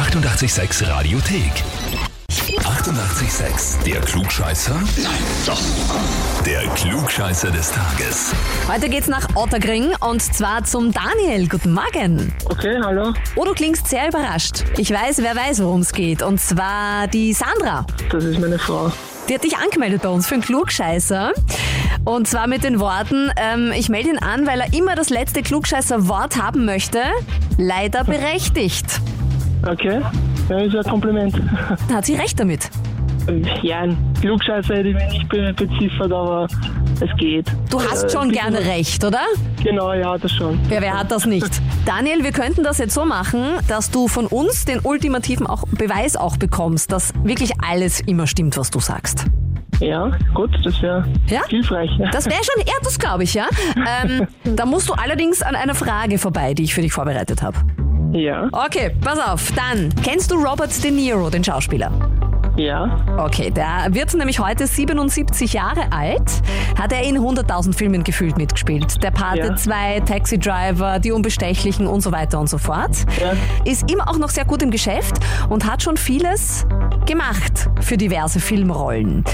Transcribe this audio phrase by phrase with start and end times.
[0.00, 1.52] 886 Radiothek.
[2.30, 3.84] 88,6.
[3.84, 4.74] Der Klugscheißer?
[4.74, 5.12] Nein,
[5.44, 5.60] doch.
[6.46, 8.32] Der Klugscheißer des Tages.
[8.66, 11.46] Heute geht's nach Ottergring und zwar zum Daniel.
[11.48, 12.32] Guten Morgen.
[12.46, 13.12] Okay, hallo.
[13.36, 14.64] Oh, du klingst sehr überrascht.
[14.78, 16.22] Ich weiß, wer weiß, worum es geht.
[16.22, 17.84] Und zwar die Sandra.
[18.10, 18.90] Das ist meine Frau.
[19.28, 21.34] Die hat dich angemeldet bei uns für einen Klugscheißer.
[22.06, 25.42] Und zwar mit den Worten, ähm, ich melde ihn an, weil er immer das letzte
[25.42, 27.02] Klugscheißer-Wort haben möchte.
[27.58, 29.02] Leider berechtigt.
[29.66, 30.00] Okay,
[30.48, 31.34] ja, ist ein Kompliment.
[31.92, 32.70] Hat sie recht damit.
[33.62, 36.48] Ja, ein Klugscheißer hätte ich mich nicht be beziffert, aber
[37.00, 37.46] es geht.
[37.70, 39.20] Du hast Äh, schon gerne recht, oder?
[39.62, 40.58] Genau, ja, das schon.
[40.70, 41.48] Ja, wer hat das nicht?
[41.86, 46.16] Daniel, wir könnten das jetzt so machen, dass du von uns den ultimativen auch Beweis
[46.16, 49.26] auch bekommst, dass wirklich alles immer stimmt, was du sagst.
[49.80, 51.40] Ja, gut, das wäre Ja?
[51.48, 51.90] hilfreich.
[52.12, 53.46] Das wäre schon, ja, das glaube ich, ja.
[53.76, 57.58] Ähm, da musst du allerdings an einer Frage vorbei, die ich für dich vorbereitet habe.
[58.12, 59.52] Ja, Okay, pass auf.
[59.52, 61.90] Dann, kennst du Robert De Niro, den Schauspieler?
[62.56, 66.30] ja, Okay, der wird nämlich heute 77 Jahre alt.
[66.78, 69.02] Hat er in 100.000 Filmen gefühlt mitgespielt.
[69.02, 69.56] Der Pate Ja.
[69.56, 72.90] 2, Taxi Driver, Die Unbestechlichen und so weiter und so fort.
[73.20, 73.32] ja.
[73.64, 75.14] Ist immer auch noch sehr gut im Geschäft
[75.48, 76.66] und hat schon vieles
[77.06, 79.24] gemacht für diverse Filmrollen.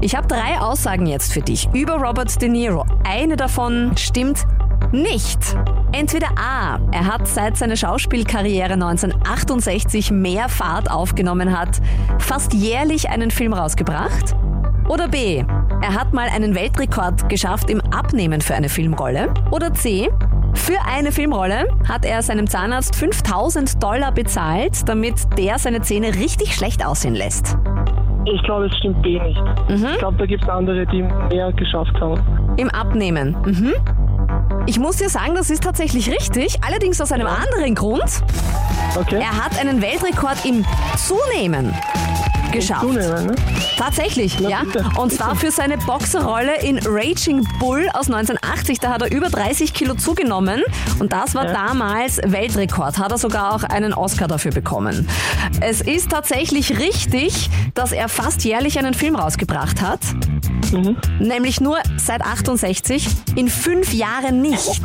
[0.00, 2.84] Ich habe drei Aussagen jetzt für dich über Robert De Niro.
[3.04, 4.44] Eine davon stimmt
[4.94, 5.38] nicht.
[5.92, 11.80] Entweder A, er hat seit seiner Schauspielkarriere 1968 mehr Fahrt aufgenommen hat,
[12.18, 14.34] fast jährlich einen Film rausgebracht.
[14.88, 15.44] Oder B,
[15.82, 19.32] er hat mal einen Weltrekord geschafft im Abnehmen für eine Filmrolle.
[19.50, 20.08] Oder C,
[20.54, 26.54] für eine Filmrolle hat er seinem Zahnarzt 5000 Dollar bezahlt, damit der seine Zähne richtig
[26.54, 27.56] schlecht aussehen lässt.
[28.26, 29.42] Ich glaube, es stimmt B nicht.
[29.68, 29.86] Mhm.
[29.92, 32.20] Ich glaube, da gibt es andere, die mehr geschafft haben.
[32.56, 33.36] Im Abnehmen.
[33.44, 33.72] Mhm.
[34.66, 38.04] Ich muss dir sagen, das ist tatsächlich richtig, allerdings aus einem anderen Grund.
[38.96, 39.20] Okay?
[39.20, 40.64] Er hat einen Weltrekord im
[40.96, 41.74] Zunehmen
[42.50, 42.80] geschafft.
[42.82, 43.34] Zunehmen, ne?
[43.76, 44.60] Tatsächlich, Na, ja.
[44.62, 45.16] bitte, Und bitte.
[45.16, 48.78] zwar für seine Boxerrolle in Raging Bull aus 1980.
[48.78, 50.62] Da hat er über 30 Kilo zugenommen
[50.98, 51.52] und das war Ja.
[51.52, 52.98] damals Weltrekord.
[52.98, 55.08] Hat er sogar auch einen Oscar dafür bekommen.
[55.60, 60.00] Es ist tatsächlich richtig, dass er fast jährlich einen Film rausgebracht hat.
[60.74, 60.96] Mhm.
[61.20, 64.82] Nämlich nur seit 68, in fünf Jahren nicht.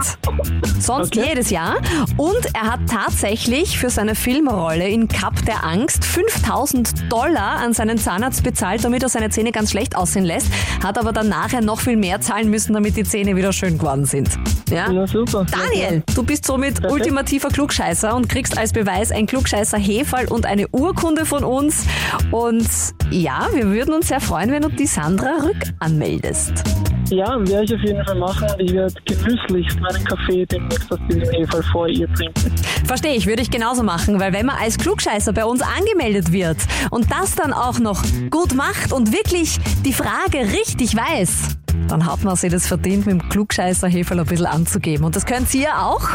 [0.79, 1.27] Sonst Okay.
[1.29, 1.77] jedes Jahr.
[2.17, 7.97] Und er hat tatsächlich für seine Filmrolle in Cup der Angst 5000 Dollar an seinen
[7.97, 10.47] Zahnarzt bezahlt, damit er seine Zähne ganz schlecht aussehen lässt.
[10.83, 14.05] Hat aber dann nachher noch viel mehr zahlen müssen, damit die Zähne wieder schön geworden
[14.05, 14.29] sind.
[14.69, 14.91] Ja?
[14.91, 15.45] Ja, super.
[15.51, 16.93] Daniel, du bist somit Perfekt.
[16.93, 21.83] ultimativer Klugscheißer und kriegst als Beweis ein Klugscheißer Hefall und eine Urkunde von uns.
[22.31, 22.67] Und
[23.09, 25.37] ja, wir würden uns sehr freuen, wenn du die Sandra
[25.79, 26.63] rückanmeldest.
[27.09, 30.99] Ja, werde ich auf jeden Fall machen und ich werde genüsslichst meinen Kaffee demnächst aus
[31.09, 32.53] diesem Hefall vor ihr trinken.
[32.85, 36.57] Verstehe ich, würde ich genauso machen, weil wenn man als Klugscheißer bei uns angemeldet wird
[36.91, 41.57] und das dann auch noch gut macht und wirklich die Frage richtig weiß,
[41.87, 45.05] dann hat man sich das verdient, mit dem Klugscheißer Heferl ein bisschen anzugeben.
[45.05, 46.07] Und das könnt ihr auch.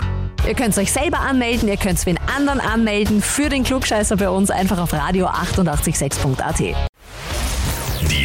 [0.47, 4.51] Ihr könnt euch selber anmelden, ihr könnt wen anderen anmelden für den Klugscheißer bei uns
[4.51, 6.94] einfach auf radio 886.at.